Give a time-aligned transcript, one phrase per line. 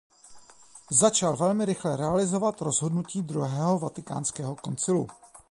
[0.91, 5.07] Začal velmi rychle realizovat rozhodnutí Druhého vatikánského koncilu.